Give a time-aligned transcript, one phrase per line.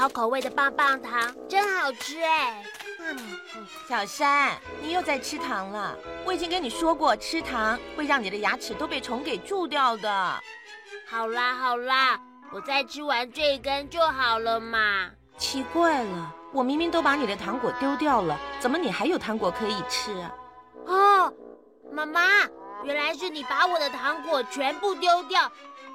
[0.00, 2.64] 像是青草口味的棒棒糖，真好吃哎！
[3.00, 3.18] 嗯，
[3.86, 5.94] 小山，你又在吃糖了。
[6.24, 10.40] 我已经跟你说过，吃糖会让你的牙齿都被虫给蛀掉的。
[11.06, 12.18] 好啦好啦，
[12.50, 15.10] 我再吃完这一根就好了嘛。
[15.36, 20.32] 奇怪了，我明明都把你的糖果丢掉了，怎么你还有糖果可以吃啊？
[20.86, 21.32] 哦，
[21.92, 22.22] 妈妈，
[22.84, 25.50] 原来是你把我的糖果全部丢掉，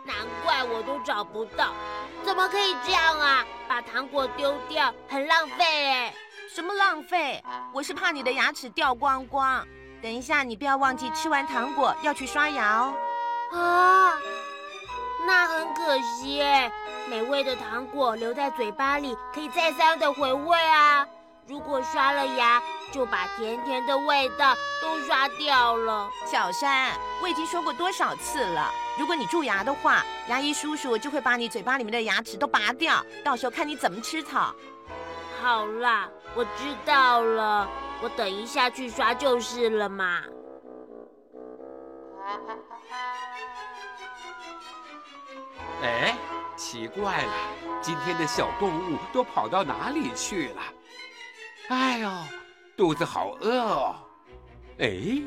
[0.05, 1.73] 难怪我都找不到。
[2.23, 3.45] 怎么可以这样啊？
[3.67, 6.13] 把糖果丢掉很浪费哎！
[6.53, 7.43] 什么浪费？
[7.73, 9.65] 我是怕你的牙齿掉光光。
[10.01, 12.93] 等一下，你不要忘记吃完糖果要去刷牙哦。
[13.51, 14.13] 啊，
[15.25, 16.71] 那很可惜哎，
[17.09, 21.05] 美味的糖果留在嘴巴里可以再三的回味啊。
[21.47, 26.09] 如果刷了牙，就把甜甜的味道都刷掉了。
[26.25, 28.71] 小山，我已经说过多少次了？
[28.97, 34.55] 如果你蛀牙的话，牙医叔叔就会把你嘴巴里面的牙齿都拔掉，到时候看你怎么吃草。
[35.41, 37.69] 好啦，我知道了，
[38.01, 40.23] 我等一下去刷就是了嘛。
[45.83, 46.17] 哎，
[46.55, 47.33] 奇怪了，
[47.81, 50.61] 今天的小动物都跑到哪里去了？
[51.67, 52.09] 哎呦，
[52.77, 53.95] 肚子好饿哦！
[54.79, 55.21] 哎，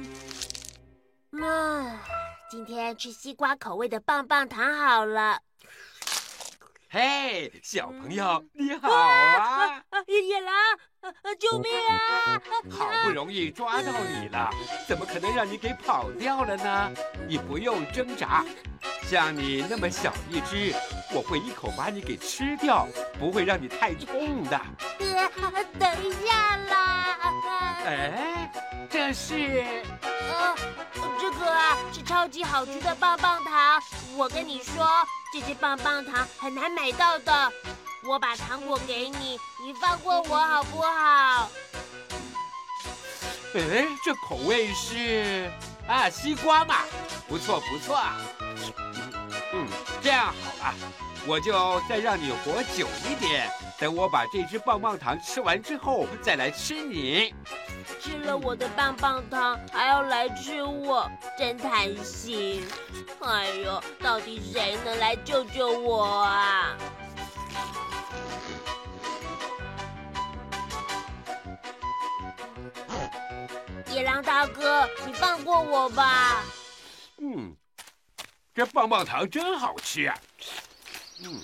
[1.30, 2.17] 那。
[2.50, 5.38] 今天吃西瓜口味的棒棒糖好了。
[6.88, 9.84] 嘿，小朋友你好啊！
[10.06, 10.54] 野狼，
[11.38, 12.40] 救命啊！
[12.70, 14.50] 好不容易抓到你了，
[14.86, 16.90] 怎么可能让你给跑掉了呢？
[17.28, 18.42] 你不用挣扎，
[19.02, 20.74] 像你那么小一只，
[21.14, 22.88] 我会一口把你给吃掉，
[23.18, 24.58] 不会让你太痛的。
[25.78, 27.18] 等一下啦！
[27.84, 28.50] 哎，
[28.88, 29.84] 这是……
[32.30, 33.82] 级好吃的棒棒糖，
[34.16, 34.86] 我跟你说，
[35.32, 37.52] 这些棒棒糖很难买到的。
[38.08, 41.50] 我把糖果给你，你放过我好不好？
[43.54, 45.50] 哎，这口味是
[45.88, 46.76] 啊，西瓜嘛，
[47.26, 47.98] 不错不错。
[49.52, 49.66] 嗯，
[50.02, 50.74] 这样好了，
[51.26, 57.34] 我就再让你活久一点，等我把这只棒棒糖吃完之后再来吃你。
[58.08, 61.06] 吃了我的棒棒糖，还要来吃我，
[61.38, 62.66] 真贪心！
[63.20, 66.74] 哎呦，到底谁能来救救我啊？
[73.90, 76.42] 野狼大哥，你放过我吧！
[77.18, 77.54] 嗯，
[78.54, 80.18] 这棒棒糖真好吃啊！
[81.22, 81.42] 嗯，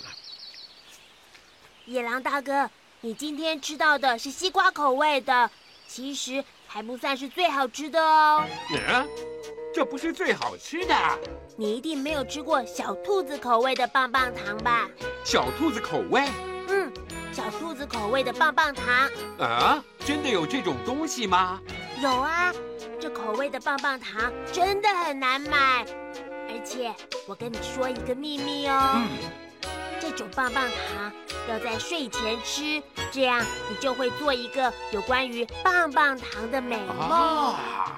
[1.85, 2.71] 野狼大哥，
[3.03, 5.51] 你今天吃到的是西瓜口味的。
[5.87, 6.43] 其实
[6.75, 8.45] 还不算是最好吃的哦。
[8.73, 9.09] 嗯，
[9.73, 10.95] 这不是最好吃的。
[11.57, 14.89] 你一定没有吃过小兔子口味的棒棒糖吧？
[15.25, 16.29] 小兔子口味？
[16.67, 16.93] 嗯，
[17.33, 19.09] 小兔子口味的棒棒糖。
[19.39, 21.61] 啊，真的有这种东西吗？
[22.03, 22.53] 有啊，
[23.01, 25.87] 这口味的棒棒糖真的很难买。
[26.49, 26.93] 而且
[27.29, 28.95] 我跟你说一个秘密哦。
[28.97, 29.44] 嗯。
[30.05, 31.11] 这种棒棒糖
[31.49, 37.09] 要在睡前吃，这样你就会做一个有关于棒棒糖的美梦。
[37.09, 37.97] 啊，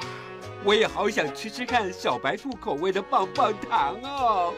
[0.65, 4.55] 我也好想吃吃看小白兔口味的棒棒糖哦。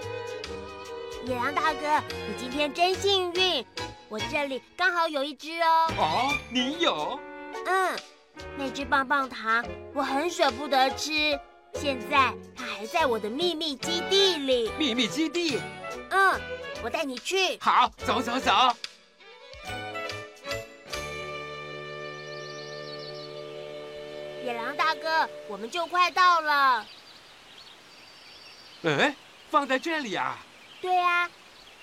[1.24, 3.64] 野狼大哥，你今天真幸运，
[4.10, 5.90] 我这里刚好有一只哦。
[5.96, 7.18] 哦，你有？
[7.64, 7.98] 嗯，
[8.58, 9.64] 那只棒棒糖
[9.94, 11.38] 我很舍不得吃，
[11.72, 14.70] 现在它还在我的秘密基地里。
[14.78, 15.58] 秘密基地？
[16.10, 16.38] 嗯。
[16.82, 17.58] 我带你去。
[17.60, 18.52] 好，走走走。
[24.44, 26.86] 野狼大哥，我们就快到了。
[28.84, 29.14] 哎，
[29.50, 30.38] 放在这里啊？
[30.80, 31.28] 对呀，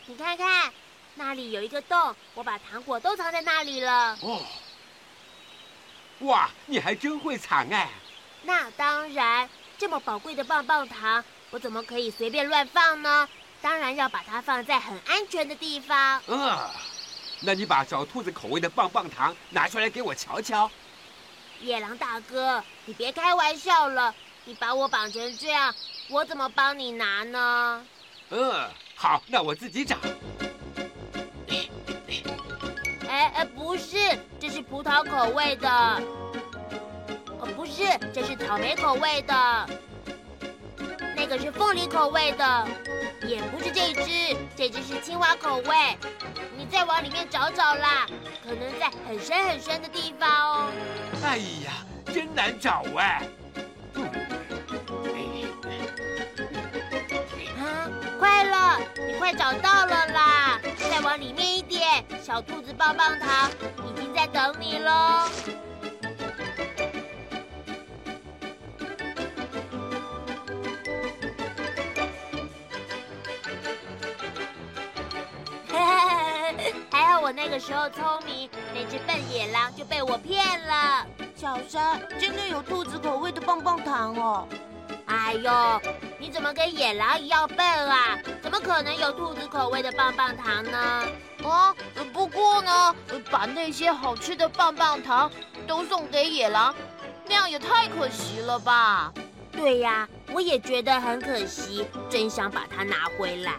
[0.05, 0.71] 你看看，
[1.15, 4.17] 那里有一个洞，我把糖果都藏在那里了。
[4.21, 4.41] 哦。
[6.19, 7.89] 哇，你还真会藏哎。
[8.43, 13.27] 那当然，这么宝贵的棒棒糖，我怎么可以随便乱放呢？
[13.61, 16.21] 当然要把它放在很安全的地方。
[16.27, 16.57] 嗯，
[17.41, 20.69] 那你把小兔子口味的棒棒糖拿出来给我瞧瞧。
[21.61, 24.13] 野狼大哥，你别开玩笑了，
[24.43, 25.73] 你把我绑成这样，
[26.09, 27.85] 我怎么帮你拿呢？
[28.29, 29.97] 嗯，好，那我自己找。
[33.07, 33.97] 哎哎，不是，
[34.39, 35.69] 这是葡萄口味的。
[37.39, 39.69] 哦，不是，这是草莓口味的。
[41.15, 42.67] 那个是凤梨口味的。
[43.23, 45.97] 也不是这只，这只是青蛙口味。
[46.57, 48.05] 你再往里面找找啦，
[48.43, 50.69] 可能在很深很深的地方哦。
[51.23, 53.27] 哎呀，真难找哎！
[57.57, 57.89] 啊，
[58.19, 60.59] 快了，你快找到了啦！
[60.77, 63.49] 再再往里面一点，小兔子棒棒糖
[63.87, 65.29] 已经在等你喽。
[77.25, 81.03] 我那个时候聪明，那只笨野狼就被我骗了。
[81.35, 84.47] 小山，真的有兔子口味的棒棒糖哦！
[85.07, 85.81] 哎呦，
[86.19, 88.15] 你怎么跟野狼一样笨啊？
[88.43, 90.77] 怎么可能有兔子口味的棒棒糖呢？
[91.43, 91.75] 啊，
[92.13, 92.95] 不过呢，
[93.31, 95.31] 把那些好吃的棒棒糖
[95.65, 96.75] 都送给野狼，
[97.27, 99.11] 那样也太可惜了吧？
[99.51, 103.53] 对呀，我也觉得很可惜，真想把它拿回来。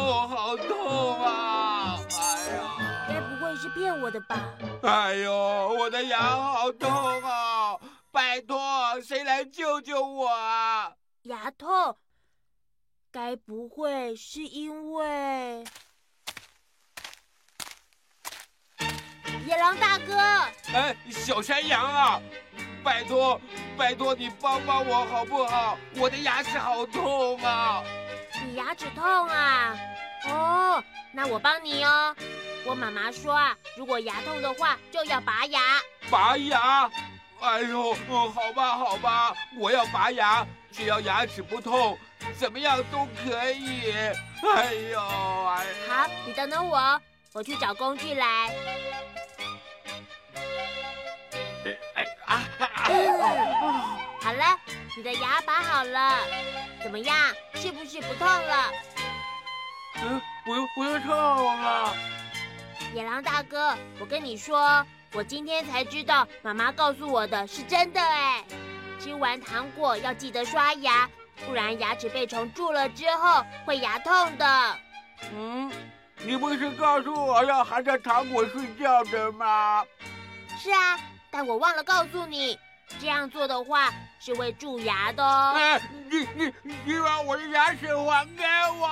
[0.00, 1.98] 痛，好痛啊！
[2.10, 4.54] 哎呀，该不会是骗我的吧？
[4.82, 5.32] 哎呦，
[5.78, 6.90] 我的牙好痛
[7.22, 7.76] 啊！
[8.10, 8.58] 拜托，
[9.02, 10.92] 谁来救救我啊？
[11.24, 11.96] 牙痛？
[13.12, 15.64] 该不会是因为
[19.44, 20.16] 野狼大哥？
[20.72, 22.20] 哎，小山羊啊！
[22.82, 23.38] 拜托，
[23.76, 25.76] 拜托你帮帮我好不好？
[25.96, 27.82] 我的牙齿好痛啊！
[28.50, 29.76] 你牙齿痛啊？
[30.26, 30.82] 哦，
[31.12, 32.14] 那我帮你哦。
[32.64, 35.60] 我妈妈说啊，如果牙痛的话，就要拔牙。
[36.10, 36.90] 拔牙？
[37.40, 41.96] 哎呦，哦，好吧，好吧，我要拔牙，只要牙齿不痛，
[42.36, 43.92] 怎么样都可以。
[43.92, 45.00] 哎呦，
[45.46, 45.66] 哎。
[45.88, 47.00] 好，你等等我，
[47.32, 48.52] 我去找工具来。
[51.94, 52.42] 哎啊！
[54.20, 54.58] 好了，
[55.00, 56.18] 你的牙拔好了，
[56.82, 57.16] 怎么样？
[57.54, 58.70] 是不是不痛了？
[60.02, 61.94] 嗯，不用不用痛了。
[62.92, 68.44] 野狼大哥，我跟你说，我今天才知道，妈妈告诉我的是真的哎。
[69.00, 71.08] 吃完糖果要记得刷牙，
[71.46, 74.78] 不然牙齿被虫蛀了之后会牙痛的。
[75.34, 75.72] 嗯，
[76.18, 79.82] 你不是告诉我要含着糖果睡觉的吗？
[80.58, 81.00] 是啊。
[81.30, 82.58] 但我忘了告诉你，
[83.00, 83.90] 这样做的话
[84.22, 85.54] 是会蛀牙的哦。
[85.56, 85.80] 哎，
[86.10, 86.52] 你你
[86.84, 88.44] 你把我的牙齿还给
[88.78, 88.86] 我！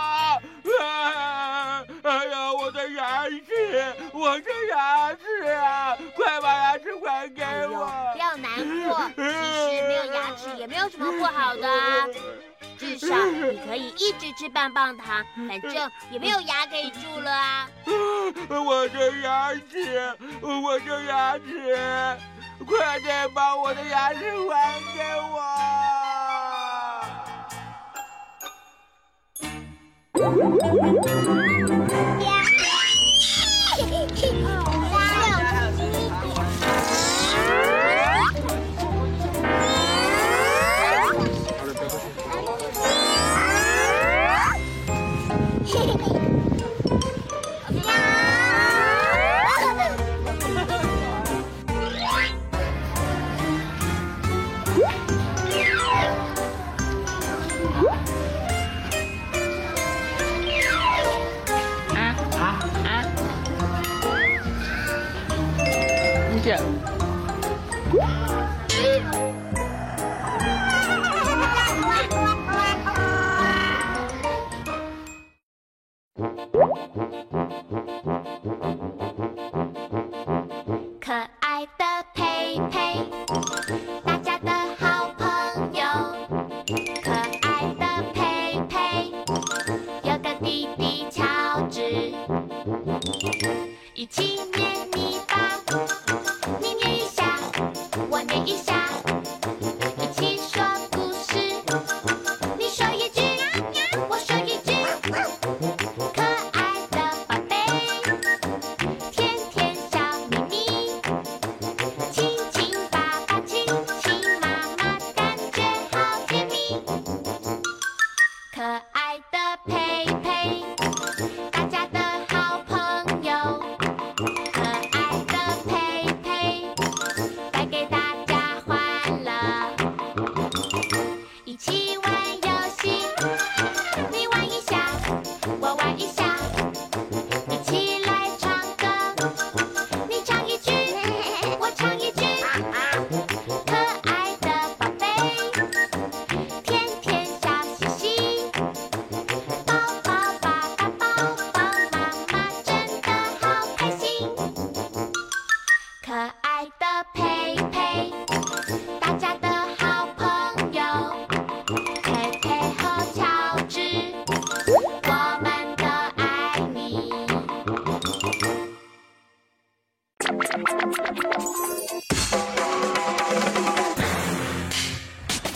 [0.83, 1.85] 啊！
[2.03, 5.97] 哎呀，我的牙齿，我的牙齿啊！
[6.17, 7.85] 快把牙齿还给我！
[7.85, 8.51] 哎，不要难
[8.89, 12.07] 过，其实没有牙齿也没有什么不好的啊。
[12.79, 17.69] 至少你可以一直吃棒棒糖，反正也没有牙可以蛀了啊！
[18.49, 22.17] 我的牙齿，我的牙齿，
[22.67, 24.19] 快点把我的牙齿
[24.51, 25.03] 还给
[25.33, 25.39] 我！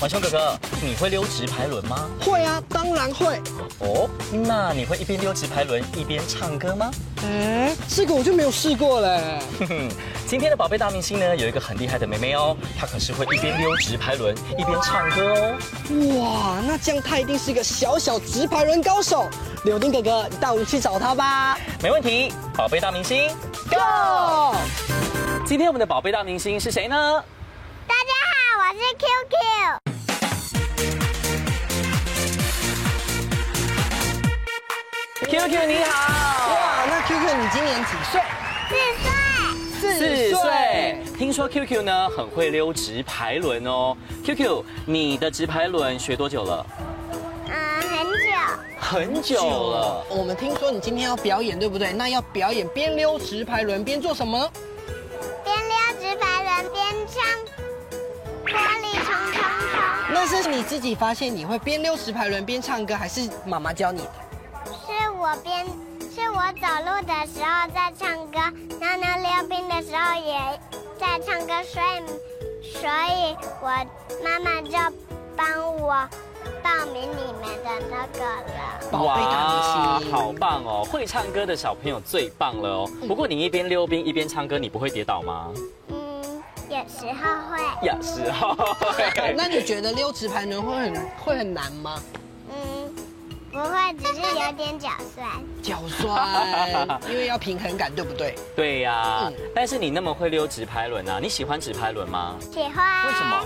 [0.02, 2.10] 浣熊哥哥，你会溜直排轮吗？
[2.20, 3.40] 会啊，当然会。
[3.78, 6.90] 哦，那你会一边溜直排轮一边唱歌吗？
[7.24, 9.38] 哎，这个我就没有试过嘞。
[9.60, 9.88] 哼哼，
[10.26, 15.54] 今天的宝贝大明星呢，有一个很厉害的妹妹哦，她可是会一边溜直排轮一边唱歌哦。
[16.18, 19.28] 哇，那这样她一定是一个小小直排轮高手。
[19.66, 21.56] 柳丁哥哥，你带我们去找她吧。
[21.80, 23.28] 没问题，宝贝大明星
[23.70, 24.56] ，Go！
[25.46, 27.22] 今天我们的宝贝大明星是谁呢？
[27.86, 29.81] 大家好，我是 QQ。
[35.28, 38.20] QQ 你好，哇，那 QQ 你今年几岁？
[39.80, 40.30] 四岁。
[40.30, 40.98] 四岁。
[41.16, 43.96] 听说 QQ 呢很会溜直排轮哦。
[44.24, 46.66] QQ，你的直排轮学多久了？
[47.48, 48.30] 嗯，很久。
[48.78, 50.04] 很久了。
[50.10, 51.92] 我们听说你今天要表演，对不对？
[51.92, 54.50] 那要表演边溜直排轮边做什么？
[55.44, 57.24] 边溜直排轮边唱
[58.54, 59.40] 《玻璃冲冲冲》。
[60.12, 64.12] 那是你自己发现你会边溜直排轮边唱歌，还是妈妈教你的？
[65.22, 65.64] 我边
[66.10, 68.40] 是我走路的时候在唱歌，
[68.80, 70.36] 然后呢溜冰的时候也
[70.98, 72.02] 在唱歌，所以
[72.72, 73.68] 所以我
[74.24, 74.76] 妈妈就
[75.36, 76.08] 帮我
[76.60, 79.04] 报名你们的那个了。
[79.04, 80.84] 哇，好棒哦！
[80.90, 82.90] 会唱歌的小朋友最棒了哦。
[83.06, 85.52] 不过你一边溜冰一边唱歌，你不会跌倒吗？
[85.86, 87.86] 嗯，有时候会。
[87.86, 88.56] 有时候。
[89.38, 92.02] 那你觉得溜直排轮会很会很难吗？
[93.52, 95.28] 不会，只是有点脚酸。
[95.62, 98.34] 脚酸， 因为要平衡感，对不对？
[98.56, 99.24] 对呀、啊。
[99.26, 101.18] 嗯、但是你那么会溜直排轮啊？
[101.20, 102.36] 你喜欢直排轮吗？
[102.40, 103.06] 喜欢。
[103.06, 103.44] 为什么？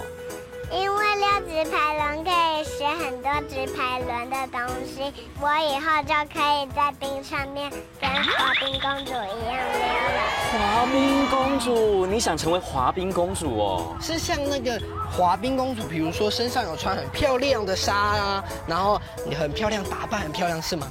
[0.72, 7.70] 因为溜直排轮可以学很多直排轮的东西，我以后就可以在冰上面
[8.00, 10.20] 跟滑冰公主一样溜了。
[10.52, 13.96] 滑冰公主，你想成为滑冰公主哦？
[14.00, 14.80] 是像那个
[15.10, 20.90] 滑冰公主，比如说身上有穿很漂亮的纱啊，然后你很漂亮打扮，很漂亮是吗？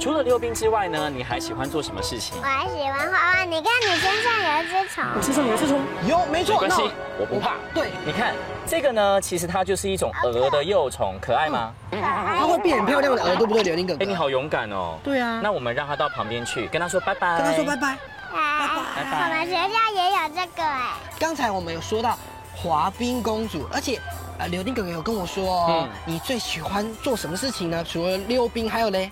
[0.00, 2.36] 除了溜冰之外呢，你还喜欢做什么事情？
[2.38, 3.44] 我还喜欢画画。
[3.44, 5.04] 你看你身上有一只虫。
[5.16, 5.80] 你身上有一只虫？
[6.06, 6.60] 有，没错。
[6.60, 7.54] 没关系，我不怕。
[7.74, 8.34] 对，你看
[8.66, 11.72] 这个呢，其实它就是一种蛾的幼虫，可爱吗？
[11.90, 12.38] 可爱。
[12.38, 14.04] 它会变很漂亮的蛾，对不对，柳丁哥哥？
[14.04, 14.98] 哎，你好勇敢哦。
[15.02, 15.40] 对啊。
[15.42, 17.38] 那我们让它到旁边去，跟它说拜拜。
[17.38, 17.96] 跟它说拜拜。
[18.32, 18.68] 拜拜。
[18.96, 19.24] 拜拜。
[19.24, 20.94] 我们学校也有这个哎。
[21.18, 22.18] 刚才我们有说到
[22.54, 24.00] 滑冰公主，而且
[24.38, 27.84] 呃，柳丁哥哥有跟我说哦，你最喜欢做什么事情呢？
[27.84, 29.08] 除了溜冰，还有嘞？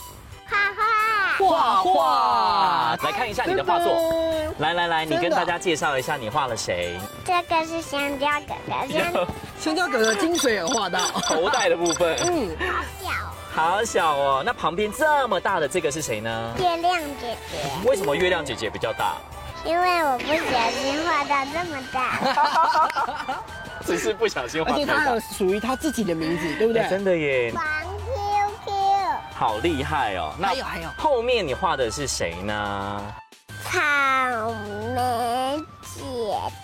[1.38, 3.92] 画画，来看一下你的画作。
[4.58, 6.96] 来来来，你跟大家介绍一下你画了谁？
[7.24, 8.54] 这个是香蕉哥
[9.12, 9.26] 哥，
[9.58, 12.16] 香蕉哥哥金水有画到头戴的部分。
[12.24, 13.10] 嗯，好小，
[13.52, 14.42] 好小哦。
[14.46, 16.54] 那旁边这么大的这个是谁呢？
[16.58, 17.58] 月亮姐姐。
[17.88, 19.16] 为什么月亮姐姐比较大？
[19.64, 23.42] 因为我不小心画到这么大。
[23.84, 24.72] 只是不小心画。
[24.72, 26.86] 而且它有属于它自己的名字，对不对？
[26.88, 27.52] 真的耶。
[29.34, 30.32] 好厉害哦！
[30.38, 33.02] 那还有还有，后面你画的是谁呢？
[33.64, 33.80] 草
[34.94, 36.02] 莓姐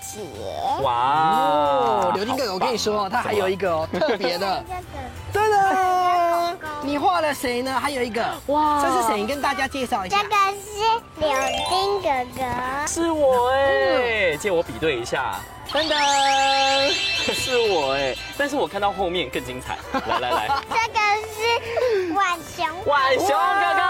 [0.00, 0.82] 姐。
[0.82, 0.92] 哇！
[0.92, 4.64] 哦，刘丁哥哥，我跟你说，他还有一个哦 特别的。
[5.32, 6.56] 对的。
[6.82, 7.78] 你画了谁呢？
[7.78, 8.24] 还有一个。
[8.46, 8.82] 哇！
[8.82, 9.26] 这是谁？
[9.26, 10.16] 跟大家介绍一下。
[10.22, 10.80] 这个是
[11.18, 11.28] 柳
[11.68, 12.86] 丁哥哥。
[12.86, 15.34] 是我哎，借我比对一下。
[15.72, 15.94] 噔噔，
[17.32, 19.78] 是我哎，但是我看到后面更精彩。
[19.92, 21.09] 来来来，这个是
[22.84, 23.34] 浣熊，哥
[23.74, 23.82] 哥，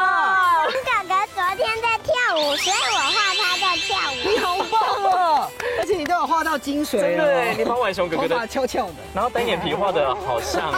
[0.66, 4.14] 浣熊哥哥昨天在跳舞，所以我画他在跳舞。
[4.28, 5.50] 你好棒哦！
[5.78, 10.72] 而且你都有画到精髓，真的，你把浣熊哥哥的头发翘翘的，然后单眼皮画的好像。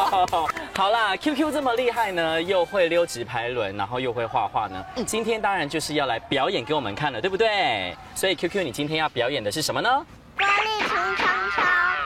[0.74, 4.84] 好啦，QQ 这么厉害呢，又会溜直排轮，然后又会画画呢。
[5.06, 7.96] 今天当然就是要来表演给我们看了，对不对？
[8.14, 10.06] 所以 QQ，你今天要表演的是什么呢？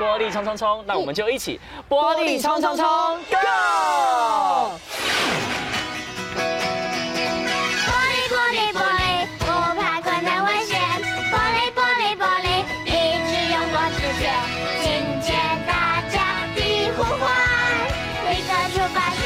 [0.03, 2.85] 玻璃冲冲冲那我们就一起玻璃冲冲冲
[3.31, 3.37] go
[9.39, 9.45] 不
[9.81, 10.81] 怕困难危险
[12.85, 12.91] 一
[13.29, 14.01] 直勇往直
[15.23, 17.31] 前大家的呼唤。
[18.29, 19.22] 立刻出发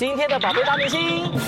[0.00, 1.30] 今天的宝贝大明星。
[1.34, 1.44] 我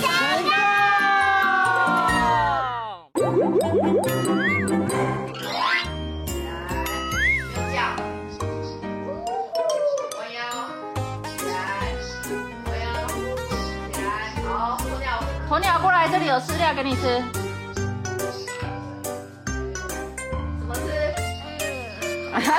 [10.35, 10.39] 要
[13.97, 17.42] 来好鸵鸟鸵鸟过来这里有饲料给你吃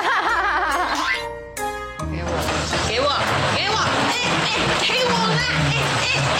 [0.01, 0.21] 哈哈
[0.95, 1.05] 哈
[2.09, 2.29] 给我，
[2.87, 3.07] 给我，
[3.55, 3.77] 给我，
[4.09, 4.13] 哎
[4.45, 4.47] 哎，
[4.81, 5.41] 给我啦！
[5.71, 6.37] 哎哎哎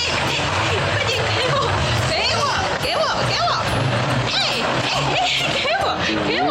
[0.61, 1.55] 哎，快点给我，
[2.09, 2.43] 给我，
[2.83, 3.51] 给我，给我，
[4.27, 4.33] 哎
[4.83, 5.23] 哎哎，
[5.55, 5.85] 给我，
[6.27, 6.49] 给我，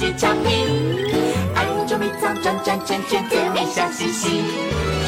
[0.00, 0.64] 超级调皮，
[1.54, 4.40] 爱捉迷藏，转转圈圈，甜蜜笑嘻嘻，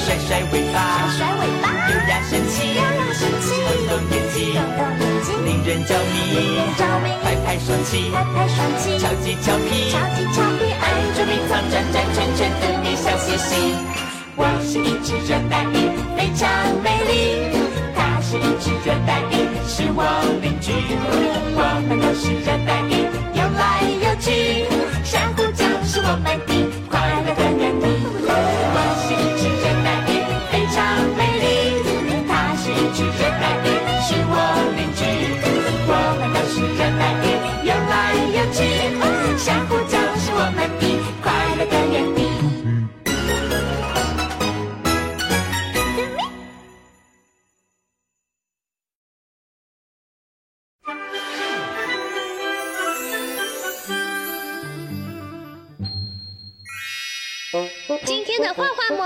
[0.04, 3.56] 甩甩尾巴，甩甩尾巴，优雅神气，优雅神气，
[3.88, 10.84] 动动眼睛，动动眼睛，令人着迷，令人着迷，拍拍双膝，拍拍双膝，超级俏皮，超级俏皮，爱
[11.16, 12.04] 捉迷藏，转转。
[12.12, 13.72] 圈圈对面笑嘻嘻，
[14.36, 16.44] 我是一只热带鱼，非常
[16.84, 17.48] 美丽。
[17.96, 20.04] 它是一只热带鱼，是我
[20.42, 20.70] 邻居。
[21.56, 24.71] 我们都是热带鱼，游来游去。
[26.02, 26.66] My baby.
[26.66, 26.71] be.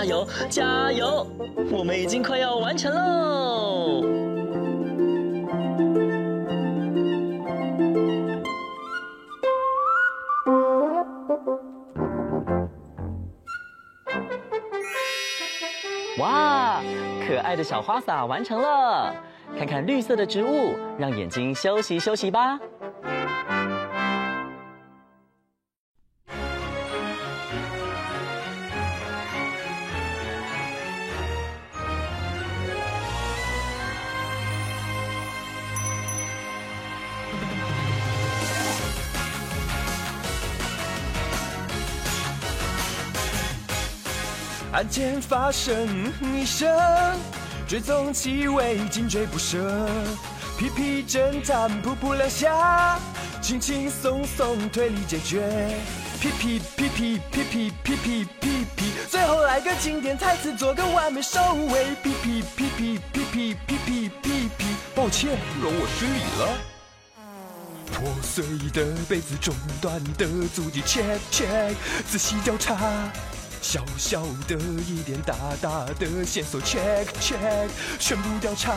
[0.00, 1.26] 加油，加油！
[1.70, 4.02] 我们已经快要完成喽！
[16.18, 16.80] 哇，
[17.26, 19.14] 可爱的小花洒完成了！
[19.58, 22.58] 看看绿色的植物，让眼睛休息休息吧。
[44.72, 45.74] 案件发生
[46.32, 46.68] 一声，
[47.66, 49.58] 追踪气味，紧追不舍。
[50.56, 52.96] 屁屁侦探噗噗两下，
[53.42, 55.74] 轻轻松松推理解决。
[56.20, 61.40] 屁屁屁屁屁屁屁屁屁屁，最后来个经典台词，做个完美收
[61.72, 61.86] 尾。
[62.00, 65.30] 屁屁屁屁屁屁屁屁屁屁，抱歉，
[65.60, 66.58] 容我失礼了。
[67.92, 71.74] 破碎的杯子，中断的足迹，check check，
[72.08, 72.78] 仔细调查。
[73.62, 74.56] 小小的
[74.88, 77.68] 一点，大大的线索，check check，
[77.98, 78.72] 全部调查，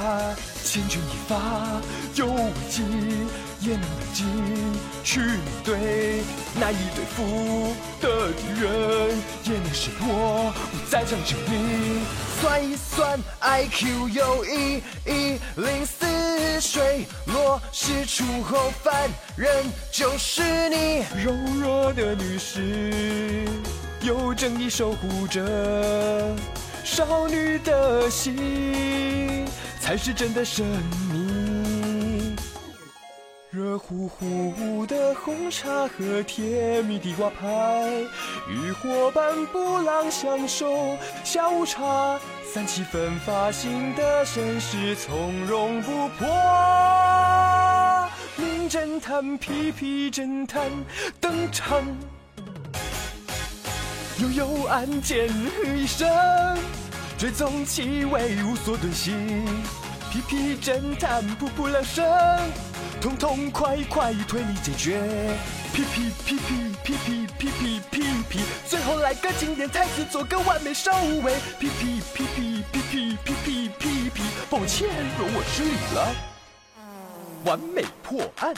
[0.63, 1.81] 千钧一发，
[2.15, 2.83] 有危机
[3.61, 4.25] 也能冷静
[5.03, 6.21] 去面对，
[6.59, 12.01] 难以对付的敌人也能识破，不在场证明。
[12.41, 23.47] 算一算，IQ 有一一零四，水落石出后，犯人就是你，柔弱的女士。
[24.03, 26.35] 有正义守护着
[26.83, 29.45] 少女的心，
[29.79, 30.65] 才是真的神
[31.09, 32.35] 秘。
[33.49, 37.87] 热乎乎的红茶和甜蜜的瓜派，
[38.49, 42.19] 与伙伴不浪享受下午茶，
[42.53, 46.27] 三七分发型的绅士从容不迫。
[48.35, 50.69] 名侦探屁屁侦探
[51.21, 51.81] 登场。
[54.19, 55.27] 悠悠案件
[55.75, 56.07] 一声，
[57.17, 59.43] 追踪气味无所遁形。
[60.11, 62.05] 屁屁侦探噗噗两声，
[63.01, 65.01] 痛痛快快推理解决。
[65.73, 70.91] 屁屁屁屁屁屁屁屁屁屁，最后来个经典台词，做个完美收
[71.23, 71.33] 尾。
[71.59, 76.15] 屁屁屁屁屁屁屁屁屁屁，抱歉，容我失礼了。
[77.45, 78.53] 完美破案。